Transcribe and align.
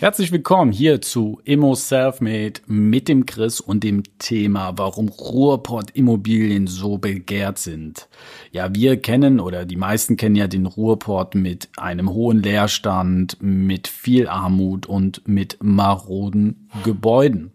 Herzlich 0.00 0.30
willkommen 0.30 0.70
hier 0.70 1.00
zu 1.00 1.40
Immo 1.42 1.74
Selfmade 1.74 2.60
mit 2.68 3.08
dem 3.08 3.26
Chris 3.26 3.58
und 3.58 3.82
dem 3.82 4.04
Thema, 4.20 4.78
warum 4.78 5.08
Ruhrpott 5.08 5.90
Immobilien 5.90 6.68
so 6.68 6.98
begehrt 6.98 7.58
sind. 7.58 8.08
Ja, 8.52 8.72
wir 8.72 9.02
kennen 9.02 9.40
oder 9.40 9.64
die 9.64 9.74
meisten 9.74 10.16
kennen 10.16 10.36
ja 10.36 10.46
den 10.46 10.66
Ruhrpott 10.66 11.34
mit 11.34 11.68
einem 11.76 12.10
hohen 12.10 12.44
Leerstand, 12.44 13.38
mit 13.40 13.88
viel 13.88 14.28
Armut 14.28 14.86
und 14.86 15.26
mit 15.26 15.58
maroden 15.60 16.70
Gebäuden. 16.84 17.50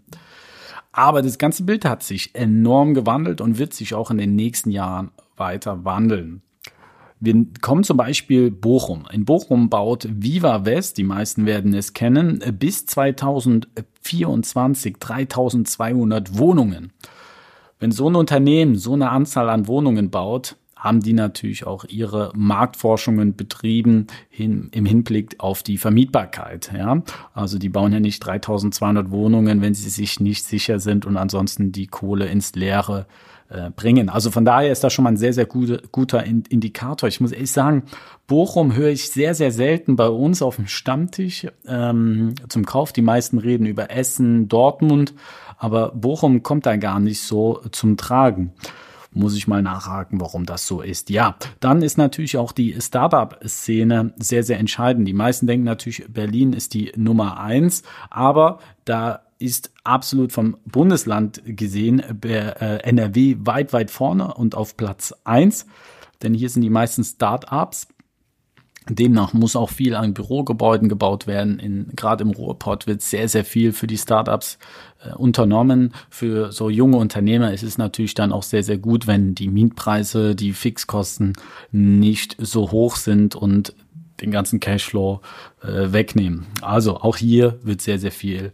Aber 0.92 1.22
das 1.22 1.38
ganze 1.38 1.64
Bild 1.64 1.86
hat 1.86 2.04
sich 2.04 2.36
enorm 2.36 2.94
gewandelt 2.94 3.40
und 3.40 3.58
wird 3.58 3.74
sich 3.74 3.94
auch 3.94 4.12
in 4.12 4.18
den 4.18 4.36
nächsten 4.36 4.70
Jahren 4.70 5.12
weiter 5.38 5.86
wandeln. 5.86 6.42
Wir 7.26 7.46
kommen 7.62 7.86
zum 7.86 7.96
Beispiel 7.96 8.52
Bochum. 8.52 9.06
In 9.10 9.24
Bochum 9.24 9.70
baut 9.70 10.06
Viva 10.12 10.66
West, 10.66 10.98
die 10.98 11.06
meisten 11.06 11.46
werden 11.46 11.74
es 11.74 11.94
kennen, 11.94 12.44
bis 12.60 12.86
2024 12.86 14.98
3200 14.98 16.38
Wohnungen. 16.38 16.92
Wenn 17.80 17.94
so 17.94 18.10
ein 18.10 18.16
Unternehmen 18.16 18.76
so 18.76 18.92
eine 18.92 19.10
Anzahl 19.10 19.50
an 19.50 19.68
Wohnungen 19.68 20.10
baut, 20.10 20.58
haben 20.84 21.00
die 21.00 21.14
natürlich 21.14 21.66
auch 21.66 21.86
ihre 21.86 22.34
Marktforschungen 22.36 23.38
betrieben 23.38 24.08
hin, 24.30 24.68
im 24.74 24.86
Hinblick 24.86 25.36
auf 25.38 25.64
die 25.64 25.78
Vermietbarkeit. 25.78 26.72
Ja? 26.78 27.02
Also 27.34 27.58
die 27.58 27.70
bauen 27.70 27.94
ja 27.94 28.02
nicht 28.02 28.20
3200 28.20 29.10
Wohnungen, 29.10 29.62
wenn 29.62 29.74
sie 29.74 29.90
sich 29.90 30.20
nicht 30.20 30.44
sicher 30.44 30.80
sind 30.82 31.06
und 31.06 31.16
ansonsten 31.16 31.72
die 31.72 31.88
Kohle 31.88 32.26
ins 32.26 32.54
Leere 32.56 33.06
äh, 33.48 33.70
bringen. 33.70 34.10
Also 34.10 34.30
von 34.30 34.44
daher 34.44 34.74
ist 34.74 34.84
das 34.84 34.92
schon 34.92 35.04
mal 35.04 35.12
ein 35.12 35.18
sehr, 35.18 35.32
sehr 35.32 35.46
gute, 35.46 35.82
guter 35.94 36.26
Indikator. 36.26 37.08
Ich 37.08 37.22
muss 37.22 37.32
ehrlich 37.32 37.54
sagen, 37.54 37.84
Bochum 38.28 38.76
höre 38.76 38.90
ich 38.90 39.10
sehr, 39.10 39.36
sehr 39.36 39.54
selten 39.54 39.96
bei 39.96 40.10
uns 40.10 40.42
auf 40.42 40.58
dem 40.58 40.68
Stammtisch 40.68 41.48
ähm, 41.66 42.36
zum 42.50 42.66
Kauf. 42.66 42.92
Die 42.92 43.02
meisten 43.02 43.38
reden 43.38 43.66
über 43.68 43.90
Essen, 43.90 44.50
Dortmund, 44.50 45.14
aber 45.58 45.92
Bochum 45.92 46.44
kommt 46.44 46.66
da 46.66 46.76
gar 46.76 47.00
nicht 47.00 47.22
so 47.22 47.62
zum 47.72 47.96
Tragen 47.96 48.52
muss 49.14 49.36
ich 49.36 49.48
mal 49.48 49.62
nachhaken, 49.62 50.20
warum 50.20 50.46
das 50.46 50.68
so 50.68 50.82
ist. 50.82 51.10
Ja, 51.10 51.36
dann 51.60 51.82
ist 51.82 51.98
natürlich 51.98 52.38
auch 52.38 52.52
die 52.52 52.80
Startup-Szene 52.80 54.14
sehr, 54.18 54.44
sehr 54.44 54.60
entscheidend. 54.60 55.08
Die 55.08 55.14
meisten 55.14 55.48
denken 55.48 55.66
natürlich, 55.66 56.06
Berlin 56.08 56.54
ist 56.54 56.74
die 56.74 56.92
Nummer 56.96 57.40
eins, 57.40 57.84
aber 58.10 58.60
da 58.86 59.22
ist 59.40 59.72
absolut 59.84 60.32
vom 60.32 60.58
Bundesland 60.66 61.42
gesehen 61.46 62.00
äh, 62.24 62.78
NRW 62.84 63.36
weit, 63.40 63.74
weit 63.74 63.92
vorne 63.92 64.34
und 64.34 64.56
auf 64.56 64.78
Platz 64.78 65.14
eins, 65.24 65.66
Denn 66.22 66.34
hier 66.34 66.50
sind 66.50 66.62
die 66.62 66.70
meisten 66.70 67.04
Start-ups. 67.04 67.88
Demnach 68.90 69.34
muss 69.34 69.56
auch 69.56 69.70
viel 69.70 69.96
an 69.96 70.14
Bürogebäuden 70.14 70.90
gebaut 70.90 71.28
werden. 71.28 71.60
In, 71.60 71.88
gerade 71.96 72.24
im 72.24 72.32
Ruhrpott 72.32 72.88
wird 72.88 73.02
sehr, 73.02 73.30
sehr 73.30 73.46
viel 73.46 73.72
für 73.72 73.88
die 73.88 73.98
Startups 73.98 74.58
äh, 75.04 75.14
unternommen. 75.14 75.94
Für 76.10 76.52
so 76.52 76.70
junge 76.70 76.98
Unternehmer 76.98 77.54
ist 77.54 77.64
es 77.64 77.78
natürlich 77.78 78.14
dann 78.14 78.32
auch 78.32 78.44
sehr, 78.44 78.64
sehr 78.64 78.78
gut, 78.78 79.08
wenn 79.08 79.36
die 79.36 79.48
Mietpreise, 79.48 80.36
die 80.36 80.54
Fixkosten 80.54 81.34
nicht 81.72 82.36
so 82.40 82.72
hoch 82.72 82.96
sind 82.96 83.36
und 83.36 83.74
den 84.22 84.32
ganzen 84.32 84.60
Cashflow 84.60 85.22
äh, 85.62 85.92
wegnehmen. 85.92 86.46
Also 86.62 86.98
auch 86.98 87.18
hier 87.18 87.60
wird 87.64 87.82
sehr, 87.82 88.00
sehr 88.00 88.12
viel 88.12 88.52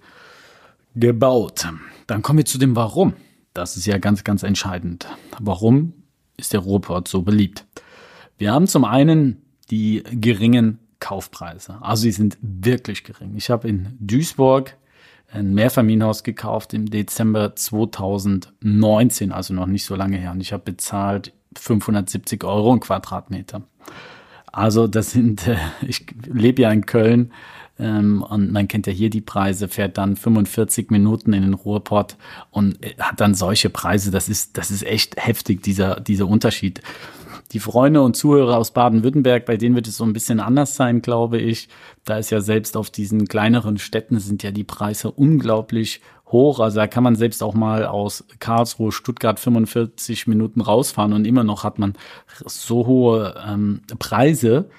gebaut. 0.95 1.67
Dann 2.07 2.21
kommen 2.21 2.37
wir 2.37 2.45
zu 2.45 2.57
dem 2.57 2.75
Warum. 2.75 3.13
Das 3.53 3.77
ist 3.77 3.85
ja 3.85 3.97
ganz, 3.97 4.23
ganz 4.23 4.43
entscheidend. 4.43 5.07
Warum 5.39 5.93
ist 6.37 6.53
der 6.53 6.61
Ruhrport 6.61 7.07
so 7.07 7.23
beliebt? 7.23 7.65
Wir 8.37 8.53
haben 8.53 8.67
zum 8.67 8.85
einen 8.85 9.41
die 9.71 10.03
geringen 10.11 10.79
Kaufpreise. 10.99 11.77
Also 11.81 12.03
sie 12.03 12.11
sind 12.11 12.37
wirklich 12.41 13.03
gering. 13.03 13.35
Ich 13.35 13.49
habe 13.49 13.67
in 13.67 13.95
Duisburg 13.99 14.75
ein 15.31 15.53
Mehrfamilienhaus 15.53 16.23
gekauft 16.23 16.73
im 16.73 16.89
Dezember 16.89 17.55
2019, 17.55 19.31
also 19.31 19.53
noch 19.53 19.67
nicht 19.67 19.85
so 19.85 19.95
lange 19.95 20.17
her. 20.17 20.31
Und 20.31 20.41
ich 20.41 20.51
habe 20.53 20.63
bezahlt 20.63 21.33
570 21.57 22.43
Euro 22.43 22.73
im 22.73 22.79
Quadratmeter. 22.79 23.61
Also 24.51 24.87
das 24.87 25.11
sind, 25.11 25.47
äh, 25.47 25.57
ich 25.81 26.05
lebe 26.25 26.63
ja 26.63 26.71
in 26.71 26.85
Köln, 26.85 27.31
ähm, 27.79 28.23
und 28.23 28.51
man 28.51 28.67
kennt 28.67 28.87
ja 28.87 28.93
hier 28.93 29.09
die 29.09 29.21
Preise, 29.21 29.69
fährt 29.69 29.97
dann 29.97 30.17
45 30.17 30.91
Minuten 30.91 31.31
in 31.31 31.43
den 31.43 31.53
Ruhrpott 31.53 32.17
und 32.51 32.83
äh, 32.83 32.95
hat 32.99 33.21
dann 33.21 33.33
solche 33.33 33.69
Preise. 33.69 34.11
Das 34.11 34.27
ist, 34.27 34.57
das 34.57 34.69
ist 34.69 34.83
echt 34.83 35.15
heftig, 35.15 35.63
dieser, 35.63 35.99
dieser 36.01 36.27
Unterschied. 36.27 36.81
Die 37.51 37.59
Freunde 37.59 38.01
und 38.01 38.15
Zuhörer 38.15 38.57
aus 38.57 38.71
Baden-Württemberg, 38.71 39.45
bei 39.45 39.57
denen 39.57 39.75
wird 39.75 39.87
es 39.87 39.97
so 39.97 40.03
ein 40.03 40.13
bisschen 40.13 40.39
anders 40.39 40.75
sein, 40.75 41.01
glaube 41.01 41.39
ich. 41.39 41.67
Da 42.05 42.17
ist 42.17 42.29
ja 42.29 42.41
selbst 42.41 42.77
auf 42.77 42.91
diesen 42.91 43.27
kleineren 43.27 43.79
Städten 43.79 44.19
sind 44.19 44.43
ja 44.43 44.51
die 44.51 44.63
Preise 44.63 45.09
unglaublich 45.09 46.01
hoch. 46.31 46.59
Also 46.59 46.77
da 46.77 46.87
kann 46.87 47.03
man 47.03 47.15
selbst 47.15 47.41
auch 47.41 47.55
mal 47.55 47.85
aus 47.85 48.23
Karlsruhe, 48.39 48.91
Stuttgart 48.91 49.39
45 49.39 50.27
Minuten 50.27 50.61
rausfahren 50.61 51.13
und 51.13 51.25
immer 51.25 51.43
noch 51.43 51.63
hat 51.63 51.79
man 51.79 51.93
so 52.45 52.85
hohe 52.85 53.33
ähm, 53.47 53.81
Preise. 53.97 54.69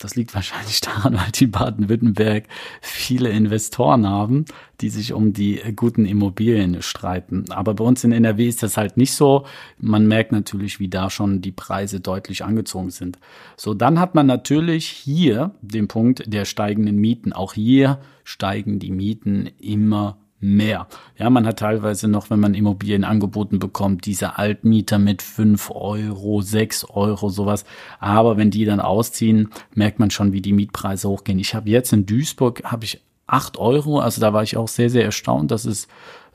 Das 0.00 0.16
liegt 0.16 0.34
wahrscheinlich 0.34 0.80
daran, 0.80 1.14
weil 1.14 1.30
die 1.32 1.46
Baden-Württemberg 1.46 2.44
viele 2.80 3.28
Investoren 3.28 4.08
haben, 4.08 4.46
die 4.80 4.88
sich 4.88 5.12
um 5.12 5.34
die 5.34 5.60
guten 5.76 6.06
Immobilien 6.06 6.80
streiten. 6.80 7.44
Aber 7.50 7.74
bei 7.74 7.84
uns 7.84 8.02
in 8.02 8.10
NRW 8.10 8.48
ist 8.48 8.62
das 8.62 8.78
halt 8.78 8.96
nicht 8.96 9.12
so. 9.12 9.44
Man 9.78 10.08
merkt 10.08 10.32
natürlich, 10.32 10.80
wie 10.80 10.88
da 10.88 11.10
schon 11.10 11.42
die 11.42 11.52
Preise 11.52 12.00
deutlich 12.00 12.42
angezogen 12.42 12.90
sind. 12.90 13.18
So, 13.58 13.74
dann 13.74 14.00
hat 14.00 14.14
man 14.14 14.26
natürlich 14.26 14.88
hier 14.88 15.54
den 15.60 15.86
Punkt 15.86 16.24
der 16.26 16.46
steigenden 16.46 16.96
Mieten. 16.96 17.34
Auch 17.34 17.52
hier 17.52 18.00
steigen 18.24 18.78
die 18.78 18.92
Mieten 18.92 19.50
immer 19.60 20.16
mehr. 20.40 20.86
Ja, 21.18 21.28
man 21.28 21.46
hat 21.46 21.58
teilweise 21.58 22.08
noch, 22.08 22.30
wenn 22.30 22.40
man 22.40 22.54
Immobilien 22.54 23.04
angeboten 23.04 23.58
bekommt, 23.58 24.06
diese 24.06 24.38
Altmieter 24.38 24.98
mit 24.98 25.22
fünf 25.22 25.70
Euro, 25.70 26.40
sechs 26.40 26.84
Euro, 26.84 27.28
sowas. 27.28 27.64
Aber 27.98 28.36
wenn 28.36 28.50
die 28.50 28.64
dann 28.64 28.80
ausziehen, 28.80 29.50
merkt 29.74 29.98
man 29.98 30.10
schon, 30.10 30.32
wie 30.32 30.40
die 30.40 30.54
Mietpreise 30.54 31.08
hochgehen. 31.08 31.38
Ich 31.38 31.54
habe 31.54 31.68
jetzt 31.68 31.92
in 31.92 32.06
Duisburg, 32.06 32.62
habe 32.64 32.84
ich 32.84 33.02
acht 33.26 33.58
Euro, 33.58 34.00
also 34.00 34.20
da 34.20 34.32
war 34.32 34.42
ich 34.42 34.56
auch 34.56 34.68
sehr, 34.68 34.90
sehr 34.90 35.04
erstaunt, 35.04 35.50
dass 35.50 35.64
es 35.64 35.88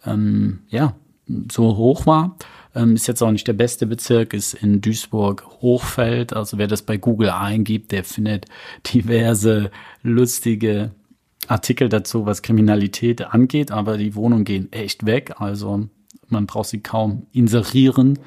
ähm, 0.05 0.59
ja 0.69 0.93
so 1.51 1.75
hoch 1.75 2.05
war. 2.05 2.37
Ähm, 2.75 2.95
ist 2.95 3.07
jetzt 3.07 3.23
auch 3.23 3.31
nicht 3.31 3.47
der 3.47 3.53
beste 3.53 3.87
Bezirk, 3.87 4.33
ist 4.33 4.53
in 4.53 4.81
Duisburg 4.81 5.45
Hochfeld. 5.61 6.33
Also 6.33 6.57
wer 6.57 6.67
das 6.67 6.83
bei 6.83 6.97
Google 6.97 7.29
eingibt, 7.29 7.91
der 7.91 8.03
findet 8.03 8.45
diverse 8.93 9.71
lustige 10.03 10.91
Artikel 11.47 11.89
dazu, 11.89 12.25
was 12.25 12.41
Kriminalität 12.41 13.21
angeht, 13.21 13.69
aber 13.71 13.97
die 13.97 14.15
Wohnungen 14.15 14.45
gehen 14.45 14.71
echt 14.71 15.05
weg. 15.05 15.35
Also 15.39 15.89
man 16.27 16.47
braucht 16.47 16.69
sie 16.69 16.81
kaum 16.81 17.27
inserieren, 17.31 18.17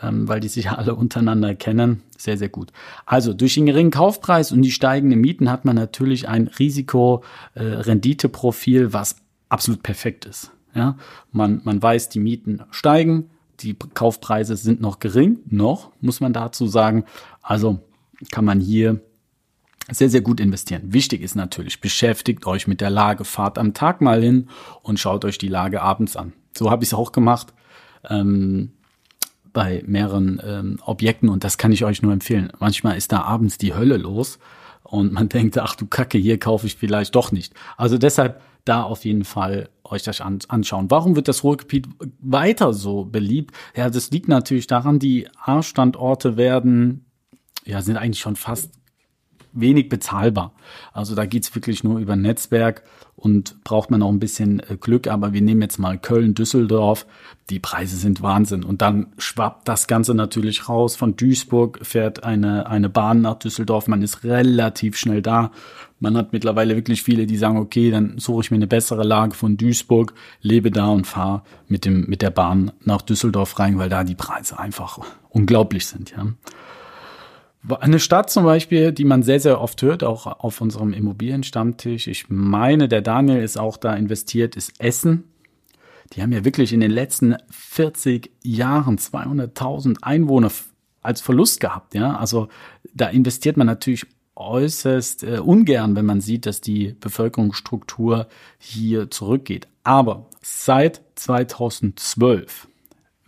ähm, 0.00 0.26
weil 0.28 0.40
die 0.40 0.48
sich 0.48 0.70
alle 0.70 0.94
untereinander 0.94 1.54
kennen. 1.54 2.02
Sehr, 2.16 2.38
sehr 2.38 2.48
gut. 2.48 2.72
Also 3.06 3.34
durch 3.34 3.54
den 3.54 3.66
geringen 3.66 3.90
Kaufpreis 3.90 4.52
und 4.52 4.62
die 4.62 4.70
steigenden 4.70 5.20
Mieten 5.20 5.50
hat 5.50 5.64
man 5.64 5.74
natürlich 5.76 6.28
ein 6.28 6.46
Risiko-Rendite-Profil, 6.48 8.82
äh, 8.82 8.92
was 8.92 9.16
absolut 9.48 9.82
perfekt 9.82 10.24
ist. 10.24 10.52
Ja, 10.74 10.96
man, 11.32 11.62
man 11.64 11.82
weiß, 11.82 12.10
die 12.10 12.20
Mieten 12.20 12.62
steigen, 12.70 13.30
die 13.60 13.74
Kaufpreise 13.74 14.56
sind 14.56 14.80
noch 14.80 15.00
gering, 15.00 15.40
noch, 15.48 15.90
muss 16.00 16.20
man 16.20 16.32
dazu 16.32 16.66
sagen. 16.66 17.04
Also 17.42 17.80
kann 18.30 18.44
man 18.44 18.60
hier 18.60 19.00
sehr, 19.90 20.10
sehr 20.10 20.20
gut 20.20 20.40
investieren. 20.40 20.92
Wichtig 20.92 21.22
ist 21.22 21.34
natürlich, 21.34 21.80
beschäftigt 21.80 22.46
euch 22.46 22.66
mit 22.66 22.80
der 22.80 22.90
Lage, 22.90 23.24
fahrt 23.24 23.58
am 23.58 23.74
Tag 23.74 24.00
mal 24.00 24.22
hin 24.22 24.48
und 24.82 25.00
schaut 25.00 25.24
euch 25.24 25.38
die 25.38 25.48
Lage 25.48 25.82
abends 25.82 26.16
an. 26.16 26.32
So 26.56 26.70
habe 26.70 26.84
ich 26.84 26.90
es 26.90 26.94
auch 26.94 27.12
gemacht 27.12 27.54
ähm, 28.08 28.72
bei 29.52 29.82
mehreren 29.86 30.40
ähm, 30.44 30.78
Objekten 30.84 31.28
und 31.28 31.44
das 31.44 31.58
kann 31.58 31.72
ich 31.72 31.84
euch 31.84 32.02
nur 32.02 32.12
empfehlen. 32.12 32.52
Manchmal 32.58 32.96
ist 32.96 33.12
da 33.12 33.22
abends 33.22 33.58
die 33.58 33.74
Hölle 33.74 33.96
los 33.96 34.38
und 34.82 35.12
man 35.12 35.28
denkt, 35.30 35.58
ach 35.58 35.74
du 35.74 35.86
Kacke, 35.86 36.18
hier 36.18 36.38
kaufe 36.38 36.66
ich 36.66 36.76
vielleicht 36.76 37.14
doch 37.14 37.32
nicht. 37.32 37.54
Also 37.76 37.98
deshalb 37.98 38.40
da 38.64 38.82
auf 38.82 39.04
jeden 39.04 39.24
Fall 39.24 39.70
euch 39.84 40.02
das 40.02 40.20
anschauen. 40.20 40.90
Warum 40.90 41.16
wird 41.16 41.28
das 41.28 41.42
Ruhrgebiet 41.42 41.88
weiter 42.20 42.74
so 42.74 43.04
beliebt? 43.04 43.54
Ja, 43.74 43.88
das 43.88 44.10
liegt 44.10 44.28
natürlich 44.28 44.66
daran, 44.66 44.98
die 44.98 45.26
A-Standorte 45.42 46.36
werden, 46.36 47.06
ja, 47.64 47.80
sind 47.80 47.96
eigentlich 47.96 48.20
schon 48.20 48.36
fast 48.36 48.72
wenig 49.60 49.88
bezahlbar. 49.88 50.52
Also 50.92 51.14
da 51.14 51.26
geht's 51.26 51.54
wirklich 51.54 51.84
nur 51.84 51.98
über 51.98 52.16
Netzwerk 52.16 52.82
und 53.16 53.64
braucht 53.64 53.90
man 53.90 54.02
auch 54.02 54.10
ein 54.10 54.20
bisschen 54.20 54.60
äh, 54.60 54.76
Glück. 54.80 55.08
Aber 55.08 55.32
wir 55.32 55.42
nehmen 55.42 55.62
jetzt 55.62 55.78
mal 55.78 55.98
Köln, 55.98 56.34
Düsseldorf. 56.34 57.06
Die 57.50 57.58
Preise 57.58 57.96
sind 57.96 58.22
Wahnsinn. 58.22 58.62
Und 58.62 58.80
dann 58.80 59.08
schwappt 59.18 59.66
das 59.66 59.88
Ganze 59.88 60.14
natürlich 60.14 60.68
raus. 60.68 60.94
Von 60.94 61.16
Duisburg 61.16 61.80
fährt 61.82 62.22
eine, 62.22 62.68
eine 62.68 62.88
Bahn 62.88 63.20
nach 63.22 63.34
Düsseldorf. 63.34 63.88
Man 63.88 64.02
ist 64.02 64.22
relativ 64.22 64.96
schnell 64.96 65.20
da. 65.20 65.50
Man 66.00 66.16
hat 66.16 66.32
mittlerweile 66.32 66.76
wirklich 66.76 67.02
viele, 67.02 67.26
die 67.26 67.36
sagen, 67.36 67.58
okay, 67.58 67.90
dann 67.90 68.18
suche 68.18 68.42
ich 68.42 68.50
mir 68.52 68.56
eine 68.56 68.68
bessere 68.68 69.02
Lage 69.02 69.34
von 69.34 69.56
Duisburg, 69.56 70.14
lebe 70.40 70.70
da 70.70 70.86
und 70.86 71.06
fahre 71.06 71.42
mit 71.66 71.84
dem, 71.84 72.06
mit 72.06 72.22
der 72.22 72.30
Bahn 72.30 72.70
nach 72.84 73.02
Düsseldorf 73.02 73.58
rein, 73.58 73.78
weil 73.78 73.88
da 73.88 74.04
die 74.04 74.14
Preise 74.14 74.60
einfach 74.60 75.00
unglaublich 75.30 75.86
sind, 75.86 76.12
ja. 76.12 76.26
Eine 77.80 77.98
Stadt 77.98 78.30
zum 78.30 78.44
Beispiel, 78.44 78.92
die 78.92 79.04
man 79.04 79.22
sehr, 79.22 79.40
sehr 79.40 79.60
oft 79.60 79.82
hört, 79.82 80.04
auch 80.04 80.26
auf 80.26 80.60
unserem 80.60 80.92
Immobilienstammtisch. 80.92 82.06
Ich 82.06 82.28
meine, 82.28 82.88
der 82.88 83.02
Daniel 83.02 83.42
ist 83.42 83.58
auch 83.58 83.76
da 83.76 83.94
investiert, 83.94 84.56
ist 84.56 84.80
Essen. 84.80 85.24
Die 86.12 86.22
haben 86.22 86.32
ja 86.32 86.44
wirklich 86.44 86.72
in 86.72 86.80
den 86.80 86.90
letzten 86.90 87.36
40 87.50 88.30
Jahren 88.42 88.96
200.000 88.96 89.98
Einwohner 90.02 90.50
als 91.02 91.20
Verlust 91.20 91.60
gehabt. 91.60 91.94
Ja, 91.94 92.16
also 92.16 92.48
da 92.94 93.08
investiert 93.08 93.56
man 93.56 93.66
natürlich 93.66 94.06
äußerst 94.36 95.24
äh, 95.24 95.38
ungern, 95.38 95.96
wenn 95.96 96.06
man 96.06 96.20
sieht, 96.20 96.46
dass 96.46 96.60
die 96.60 96.94
Bevölkerungsstruktur 97.00 98.28
hier 98.58 99.10
zurückgeht. 99.10 99.68
Aber 99.84 100.26
seit 100.42 101.02
2012 101.16 102.67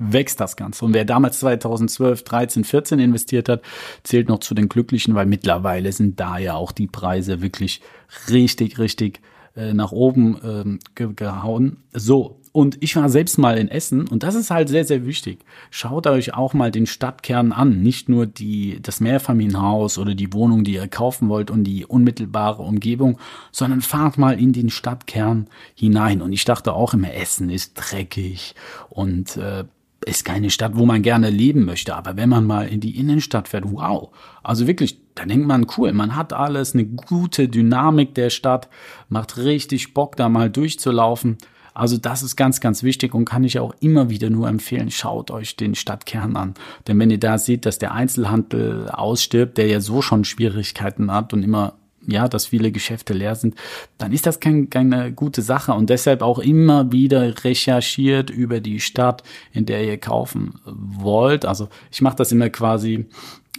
wächst 0.00 0.40
das 0.40 0.56
Ganze. 0.56 0.84
Und 0.84 0.94
wer 0.94 1.04
damals 1.04 1.38
2012, 1.40 2.24
13, 2.24 2.64
14 2.64 2.98
investiert 2.98 3.48
hat, 3.48 3.62
zählt 4.02 4.28
noch 4.28 4.40
zu 4.40 4.54
den 4.54 4.68
Glücklichen, 4.68 5.14
weil 5.14 5.26
mittlerweile 5.26 5.92
sind 5.92 6.18
da 6.18 6.38
ja 6.38 6.54
auch 6.54 6.72
die 6.72 6.88
Preise 6.88 7.42
wirklich 7.42 7.82
richtig, 8.28 8.78
richtig 8.78 9.20
äh, 9.54 9.74
nach 9.74 9.92
oben 9.92 10.38
ähm, 10.42 10.78
ge 10.94 11.12
gehauen. 11.14 11.78
So. 11.92 12.36
Und 12.52 12.82
ich 12.82 12.96
war 12.96 13.08
selbst 13.08 13.38
mal 13.38 13.56
in 13.58 13.68
Essen 13.68 14.08
und 14.08 14.24
das 14.24 14.34
ist 14.34 14.50
halt 14.50 14.68
sehr, 14.68 14.84
sehr 14.84 15.06
wichtig. 15.06 15.44
Schaut 15.70 16.08
euch 16.08 16.34
auch 16.34 16.52
mal 16.52 16.72
den 16.72 16.86
Stadtkern 16.86 17.52
an. 17.52 17.80
Nicht 17.80 18.08
nur 18.08 18.26
die, 18.26 18.82
das 18.82 18.98
Mehrfamilienhaus 19.00 19.98
oder 19.98 20.16
die 20.16 20.32
Wohnung, 20.32 20.64
die 20.64 20.74
ihr 20.74 20.88
kaufen 20.88 21.28
wollt 21.28 21.52
und 21.52 21.62
die 21.62 21.86
unmittelbare 21.86 22.62
Umgebung, 22.62 23.18
sondern 23.52 23.82
fahrt 23.82 24.18
mal 24.18 24.36
in 24.36 24.52
den 24.52 24.68
Stadtkern 24.68 25.46
hinein. 25.76 26.22
Und 26.22 26.32
ich 26.32 26.44
dachte 26.44 26.72
auch 26.72 26.92
immer, 26.92 27.14
Essen 27.14 27.50
ist 27.50 27.74
dreckig 27.74 28.56
und 28.88 29.36
äh, 29.36 29.62
ist 30.06 30.24
keine 30.24 30.50
Stadt, 30.50 30.76
wo 30.76 30.86
man 30.86 31.02
gerne 31.02 31.30
leben 31.30 31.64
möchte. 31.64 31.94
Aber 31.94 32.16
wenn 32.16 32.28
man 32.28 32.46
mal 32.46 32.68
in 32.68 32.80
die 32.80 32.98
Innenstadt 32.98 33.48
fährt, 33.48 33.64
wow. 33.66 34.10
Also 34.42 34.66
wirklich, 34.66 34.98
da 35.14 35.26
denkt 35.26 35.46
man, 35.46 35.66
cool, 35.76 35.92
man 35.92 36.16
hat 36.16 36.32
alles, 36.32 36.74
eine 36.74 36.86
gute 36.86 37.48
Dynamik 37.48 38.14
der 38.14 38.30
Stadt, 38.30 38.68
macht 39.08 39.36
richtig 39.36 39.92
Bock, 39.92 40.16
da 40.16 40.28
mal 40.28 40.50
durchzulaufen. 40.50 41.36
Also 41.74 41.98
das 41.98 42.22
ist 42.22 42.36
ganz, 42.36 42.60
ganz 42.60 42.82
wichtig 42.82 43.14
und 43.14 43.26
kann 43.26 43.44
ich 43.44 43.58
auch 43.58 43.74
immer 43.80 44.10
wieder 44.10 44.28
nur 44.28 44.48
empfehlen, 44.48 44.90
schaut 44.90 45.30
euch 45.30 45.56
den 45.56 45.74
Stadtkern 45.74 46.36
an. 46.36 46.54
Denn 46.86 46.98
wenn 46.98 47.10
ihr 47.10 47.20
da 47.20 47.38
seht, 47.38 47.64
dass 47.64 47.78
der 47.78 47.92
Einzelhandel 47.92 48.88
ausstirbt, 48.90 49.56
der 49.56 49.68
ja 49.68 49.80
so 49.80 50.02
schon 50.02 50.24
Schwierigkeiten 50.24 51.12
hat 51.12 51.32
und 51.32 51.42
immer 51.42 51.74
ja, 52.10 52.28
dass 52.28 52.46
viele 52.46 52.72
Geschäfte 52.72 53.12
leer 53.12 53.34
sind, 53.34 53.54
dann 53.98 54.12
ist 54.12 54.26
das 54.26 54.40
kein, 54.40 54.70
keine 54.70 55.12
gute 55.12 55.42
Sache 55.42 55.72
und 55.72 55.90
deshalb 55.90 56.22
auch 56.22 56.38
immer 56.38 56.92
wieder 56.92 57.44
recherchiert 57.44 58.30
über 58.30 58.60
die 58.60 58.80
Stadt, 58.80 59.22
in 59.52 59.66
der 59.66 59.84
ihr 59.84 59.98
kaufen 59.98 60.54
wollt. 60.64 61.44
Also 61.44 61.68
ich 61.90 62.00
mache 62.02 62.16
das 62.16 62.32
immer 62.32 62.50
quasi, 62.50 63.06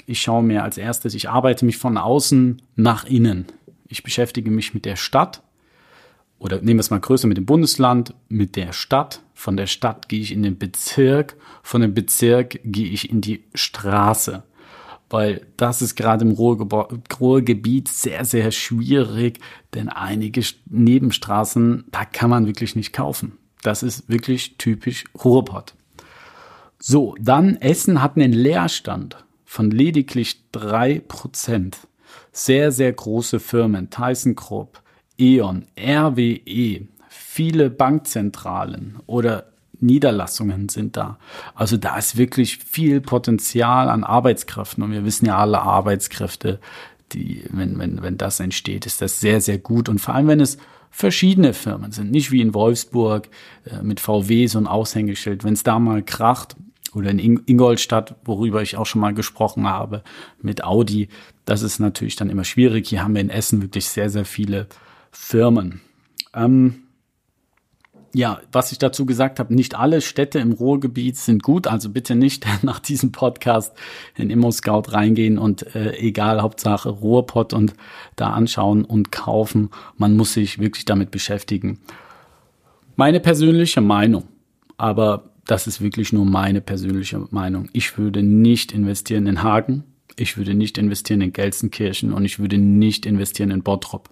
ich 0.05 0.21
schaue 0.21 0.43
mir 0.43 0.63
als 0.63 0.77
erstes, 0.77 1.13
ich 1.13 1.29
arbeite 1.29 1.65
mich 1.65 1.77
von 1.77 1.97
außen 1.97 2.61
nach 2.75 3.05
innen. 3.05 3.45
Ich 3.87 4.03
beschäftige 4.03 4.51
mich 4.51 4.73
mit 4.73 4.85
der 4.85 4.95
Stadt 4.95 5.43
oder 6.41 6.57
nehmen 6.57 6.77
wir 6.77 6.81
es 6.81 6.89
mal 6.89 6.99
größer 6.99 7.27
mit 7.27 7.37
dem 7.37 7.45
Bundesland, 7.45 8.15
mit 8.27 8.55
der 8.55 8.73
Stadt. 8.73 9.21
Von 9.35 9.57
der 9.57 9.67
Stadt 9.67 10.09
gehe 10.09 10.21
ich 10.21 10.31
in 10.31 10.41
den 10.41 10.57
Bezirk, 10.57 11.35
von 11.61 11.81
dem 11.81 11.93
Bezirk 11.93 12.59
gehe 12.63 12.89
ich 12.89 13.11
in 13.11 13.21
die 13.21 13.43
Straße 13.53 14.43
weil 15.11 15.45
das 15.57 15.81
ist 15.81 15.95
gerade 15.95 16.25
im 16.25 16.31
Ruhrgebiet 16.31 17.89
sehr, 17.89 18.25
sehr 18.25 18.51
schwierig, 18.51 19.39
denn 19.73 19.89
einige 19.89 20.41
Nebenstraßen, 20.67 21.85
da 21.91 22.05
kann 22.05 22.29
man 22.29 22.47
wirklich 22.47 22.75
nicht 22.75 22.93
kaufen. 22.93 23.37
Das 23.61 23.83
ist 23.83 24.09
wirklich 24.09 24.57
typisch 24.57 25.03
Ruhrpott. 25.23 25.75
So, 26.79 27.15
dann 27.19 27.57
Essen 27.57 28.01
hat 28.01 28.15
einen 28.15 28.33
Leerstand 28.33 29.23
von 29.45 29.69
lediglich 29.69 30.43
drei 30.51 30.99
Prozent. 30.99 31.77
Sehr, 32.31 32.71
sehr 32.71 32.93
große 32.93 33.39
Firmen, 33.39 33.89
ThyssenKrupp, 33.89 34.81
E.ON, 35.19 35.67
RWE, 35.77 36.87
viele 37.09 37.69
Bankzentralen 37.69 38.99
oder 39.05 39.50
Niederlassungen 39.81 40.69
sind 40.69 40.97
da. 40.97 41.17
Also 41.55 41.77
da 41.77 41.97
ist 41.97 42.17
wirklich 42.17 42.57
viel 42.57 43.01
Potenzial 43.01 43.89
an 43.89 44.03
Arbeitskräften 44.03 44.83
und 44.83 44.91
wir 44.91 45.05
wissen 45.05 45.25
ja 45.25 45.37
alle 45.37 45.61
Arbeitskräfte, 45.61 46.59
die, 47.13 47.43
wenn, 47.49 47.77
wenn, 47.79 48.01
wenn 48.01 48.17
das 48.17 48.39
entsteht, 48.39 48.85
ist 48.85 49.01
das 49.01 49.19
sehr, 49.19 49.41
sehr 49.41 49.57
gut 49.57 49.89
und 49.89 49.99
vor 49.99 50.15
allem, 50.15 50.27
wenn 50.27 50.39
es 50.39 50.57
verschiedene 50.91 51.53
Firmen 51.53 51.91
sind, 51.91 52.11
nicht 52.11 52.31
wie 52.31 52.41
in 52.41 52.53
Wolfsburg 52.53 53.29
äh, 53.65 53.81
mit 53.81 53.99
VW 53.99 54.47
so 54.47 54.59
ein 54.59 54.67
Aushängeschild. 54.67 55.43
Wenn 55.43 55.53
es 55.53 55.63
da 55.63 55.79
mal 55.79 56.03
kracht 56.03 56.57
oder 56.93 57.09
in 57.09 57.41
Ingolstadt, 57.45 58.15
worüber 58.25 58.61
ich 58.61 58.75
auch 58.75 58.85
schon 58.85 59.01
mal 59.01 59.13
gesprochen 59.13 59.67
habe, 59.67 60.03
mit 60.41 60.63
Audi, 60.63 61.07
das 61.45 61.61
ist 61.63 61.79
natürlich 61.79 62.17
dann 62.17 62.29
immer 62.29 62.43
schwierig. 62.43 62.89
Hier 62.89 63.03
haben 63.03 63.15
wir 63.15 63.21
in 63.21 63.29
Essen 63.29 63.61
wirklich 63.61 63.87
sehr, 63.87 64.09
sehr 64.09 64.25
viele 64.25 64.67
Firmen. 65.11 65.79
Ähm, 66.33 66.83
ja, 68.13 68.41
was 68.51 68.71
ich 68.71 68.77
dazu 68.77 69.05
gesagt 69.05 69.39
habe, 69.39 69.53
nicht 69.53 69.75
alle 69.75 70.01
Städte 70.01 70.39
im 70.39 70.51
Ruhrgebiet 70.51 71.17
sind 71.17 71.43
gut, 71.43 71.67
also 71.67 71.89
bitte 71.89 72.15
nicht 72.15 72.45
nach 72.61 72.79
diesem 72.79 73.11
Podcast 73.11 73.73
in 74.15 74.29
ImmoScout 74.29 74.91
reingehen 74.91 75.37
und 75.37 75.75
äh, 75.75 75.95
egal, 75.97 76.41
Hauptsache 76.41 76.89
Ruhrpott 76.89 77.53
und 77.53 77.73
da 78.15 78.31
anschauen 78.31 78.83
und 78.83 79.11
kaufen. 79.11 79.69
Man 79.97 80.15
muss 80.17 80.33
sich 80.33 80.59
wirklich 80.59 80.85
damit 80.85 81.11
beschäftigen. 81.11 81.79
Meine 82.95 83.19
persönliche 83.19 83.81
Meinung, 83.81 84.25
aber 84.77 85.31
das 85.45 85.67
ist 85.67 85.81
wirklich 85.81 86.13
nur 86.13 86.25
meine 86.25 86.61
persönliche 86.61 87.25
Meinung. 87.31 87.69
Ich 87.73 87.97
würde 87.97 88.23
nicht 88.23 88.71
investieren 88.73 89.25
in 89.27 89.41
Hagen, 89.41 89.83
ich 90.17 90.37
würde 90.37 90.53
nicht 90.53 90.77
investieren 90.77 91.21
in 91.21 91.33
Gelsenkirchen 91.33 92.13
und 92.13 92.25
ich 92.25 92.39
würde 92.39 92.57
nicht 92.57 93.05
investieren 93.05 93.51
in 93.51 93.63
Bottrop. 93.63 94.09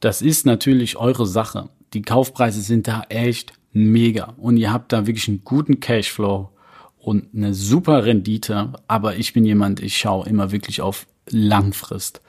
Das 0.00 0.22
ist 0.22 0.46
natürlich 0.46 0.96
eure 0.96 1.26
Sache 1.26 1.68
die 1.94 2.02
Kaufpreise 2.02 2.60
sind 2.60 2.88
da 2.88 3.04
echt 3.08 3.52
mega 3.72 4.34
und 4.36 4.56
ihr 4.56 4.72
habt 4.72 4.92
da 4.92 5.06
wirklich 5.06 5.28
einen 5.28 5.44
guten 5.44 5.80
Cashflow 5.80 6.50
und 6.98 7.34
eine 7.34 7.54
super 7.54 8.04
Rendite. 8.04 8.72
Aber 8.88 9.16
ich 9.16 9.32
bin 9.32 9.44
jemand, 9.44 9.80
ich 9.80 9.96
schaue 9.96 10.26
immer 10.26 10.52
wirklich 10.52 10.80
auf 10.80 11.06
Langfrist 11.28 12.20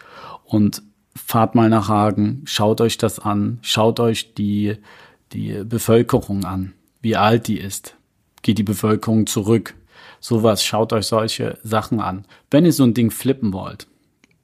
und 0.46 0.82
fahrt 1.16 1.56
mal 1.56 1.70
nach 1.70 1.88
Hagen, 1.90 2.42
schaut 2.46 2.82
euch 2.82 2.98
das 2.98 3.20
an, 3.20 3.60
schaut 3.62 4.00
euch 4.00 4.34
die, 4.34 4.78
die 5.32 5.64
Bevölkerung 5.64 6.44
an, 6.44 6.74
wie 7.02 7.16
alt 7.16 7.48
die 7.48 7.60
ist. 7.60 7.96
Geht 8.42 8.58
die 8.58 8.64
Bevölkerung 8.64 9.28
zurück? 9.28 9.76
Sowas, 10.20 10.64
schaut 10.64 10.92
euch 10.94 11.06
solche 11.06 11.60
Sachen 11.64 12.00
an. 12.00 12.26
Wenn 12.50 12.66
ihr 12.66 12.74
so 12.74 12.84
ein 12.84 12.94
Ding 12.94 13.12
flippen 13.12 13.54
wollt, 13.54 13.88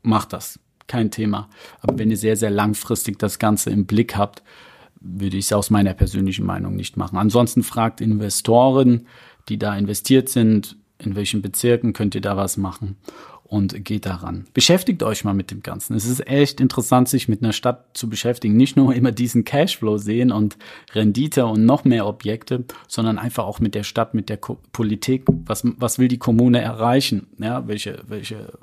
macht 0.03 0.33
das. 0.33 0.59
Kein 0.88 1.11
Thema. 1.11 1.49
Aber 1.81 1.99
wenn 1.99 2.09
ihr 2.09 2.17
sehr, 2.17 2.35
sehr 2.35 2.49
langfristig 2.49 3.19
das 3.19 3.39
Ganze 3.39 3.69
im 3.69 3.85
Blick 3.85 4.15
habt, 4.15 4.41
würde 5.01 5.37
ich 5.37 5.45
es 5.45 5.53
aus 5.53 5.69
meiner 5.69 5.93
persönlichen 5.93 6.45
Meinung 6.45 6.75
nicht 6.75 6.97
machen. 6.97 7.17
Ansonsten 7.17 7.63
fragt 7.63 8.01
Investoren, 8.01 9.07
die 9.47 9.57
da 9.57 9.75
investiert 9.75 10.29
sind, 10.29 10.77
in 10.97 11.15
welchen 11.15 11.41
Bezirken 11.41 11.93
könnt 11.93 12.15
ihr 12.15 12.21
da 12.21 12.35
was 12.35 12.57
machen 12.57 12.97
und 13.49 13.83
geht 13.83 14.05
daran. 14.05 14.45
Beschäftigt 14.53 15.01
euch 15.01 15.23
mal 15.23 15.33
mit 15.33 15.49
dem 15.49 15.63
Ganzen. 15.63 15.95
Es 15.95 16.05
ist 16.05 16.27
echt 16.27 16.61
interessant, 16.61 17.09
sich 17.09 17.27
mit 17.27 17.41
einer 17.41 17.51
Stadt 17.51 17.97
zu 17.97 18.07
beschäftigen. 18.07 18.55
Nicht 18.55 18.77
nur 18.77 18.93
immer 18.93 19.11
diesen 19.11 19.43
Cashflow 19.43 19.97
sehen 19.97 20.31
und 20.31 20.57
Rendite 20.93 21.47
und 21.47 21.65
noch 21.65 21.83
mehr 21.83 22.05
Objekte, 22.05 22.65
sondern 22.87 23.17
einfach 23.17 23.45
auch 23.45 23.59
mit 23.59 23.73
der 23.73 23.83
Stadt, 23.83 24.13
mit 24.13 24.29
der 24.29 24.37
Ko 24.37 24.59
Politik. 24.71 25.23
Was, 25.45 25.63
was 25.65 25.97
will 25.97 26.07
die 26.07 26.19
Kommune 26.19 26.61
erreichen? 26.61 27.27
Ja, 27.39 27.67
welche, 27.67 28.03
welche 28.07 28.53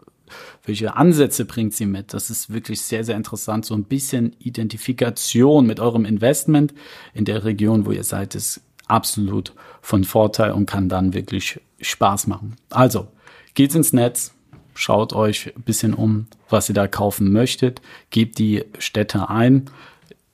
welche 0.64 0.96
Ansätze 0.96 1.44
bringt 1.44 1.74
sie 1.74 1.86
mit? 1.86 2.14
Das 2.14 2.30
ist 2.30 2.52
wirklich 2.52 2.80
sehr, 2.80 3.04
sehr 3.04 3.16
interessant. 3.16 3.64
So 3.64 3.74
ein 3.74 3.84
bisschen 3.84 4.34
Identifikation 4.38 5.66
mit 5.66 5.80
eurem 5.80 6.04
Investment 6.04 6.74
in 7.14 7.24
der 7.24 7.44
Region, 7.44 7.86
wo 7.86 7.92
ihr 7.92 8.04
seid, 8.04 8.34
ist 8.34 8.60
absolut 8.86 9.52
von 9.80 10.04
Vorteil 10.04 10.52
und 10.52 10.66
kann 10.66 10.88
dann 10.88 11.14
wirklich 11.14 11.60
Spaß 11.80 12.26
machen. 12.26 12.56
Also, 12.70 13.08
geht's 13.54 13.74
ins 13.74 13.92
Netz, 13.92 14.34
schaut 14.74 15.12
euch 15.12 15.54
ein 15.56 15.62
bisschen 15.62 15.94
um, 15.94 16.26
was 16.48 16.68
ihr 16.68 16.74
da 16.74 16.86
kaufen 16.86 17.32
möchtet, 17.32 17.80
gebt 18.10 18.38
die 18.38 18.64
Städte 18.78 19.28
ein 19.28 19.70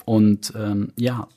und 0.05 0.53
ähm, 0.57 0.93
ja, 0.97 1.29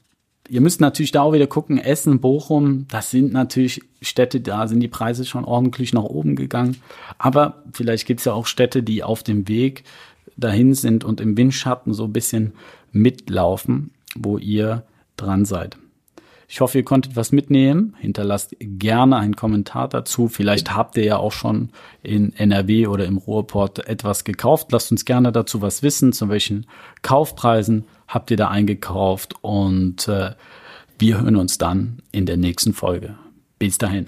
Ihr 0.48 0.62
müsst 0.62 0.80
natürlich 0.80 1.12
da 1.12 1.22
auch 1.24 1.34
wieder 1.34 1.48
gucken, 1.48 1.80
Essen, 1.80 2.20
Bochum, 2.20 2.88
das 2.90 3.10
sind 3.10 3.34
natürlich 3.34 3.82
Städte, 4.02 4.42
da 4.42 4.68
sind 4.68 4.80
die 4.80 4.88
Preise 4.88 5.25
schon 5.25 5.44
ordentlich 5.44 5.92
nach 5.94 6.04
oben 6.04 6.36
gegangen. 6.36 6.78
Aber 7.18 7.64
vielleicht 7.74 8.06
gibt's 8.06 8.25
ja 8.25 8.34
auch 8.34 8.46
Städte, 8.46 8.84
die 8.84 9.04
auf 9.04 9.24
dem 9.24 9.48
Weg 9.48 9.84
dahin 10.38 10.74
sind 10.74 11.04
und 11.04 11.20
im 11.20 11.36
Windschatten 11.36 11.94
so 11.94 12.04
ein 12.04 12.14
bisschen 12.14 12.54
mitlaufen, 12.92 13.92
wo 14.16 14.38
ihr 14.38 14.84
dran 15.18 15.46
seid. 15.46 15.78
Ich 16.48 16.62
hoffe, 16.62 16.78
ihr 16.78 16.86
konntet 16.86 17.16
was 17.16 17.32
mitnehmen. 17.32 17.96
Hinterlasst 18.00 18.56
gerne 18.60 19.18
einen 19.18 19.36
Kommentar 19.36 19.88
dazu. 19.88 20.28
Vielleicht 20.28 20.75
habt 20.75 20.98
ihr 20.98 21.04
ja 21.04 21.18
auch 21.18 21.32
schon 21.32 21.70
in 22.04 22.34
NRW 22.34 22.88
oder 22.88 23.06
im 23.06 23.18
Ruhrport 23.18 23.88
etwas 23.88 24.24
gekauft. 24.24 24.72
Lasst 24.72 24.92
uns 24.92 25.06
gerne 25.06 25.32
dazu 25.32 25.62
was 25.62 25.84
wissen, 25.84 26.14
zu 26.14 26.30
welchen 26.30 26.68
Kaufpreisen 27.02 27.86
habt 28.08 28.32
ihr 28.32 28.38
da 28.38 28.50
eingekauft 28.50 29.36
und 29.42 30.08
äh, 30.08 30.32
wir 31.00 31.22
hören 31.22 31.36
uns 31.36 31.58
dann 31.58 32.02
in 32.12 32.25
der 32.25 32.38
nächsten 32.38 32.74
Folge. 32.74 33.16
Bis 33.60 33.78
dahin. 33.78 34.08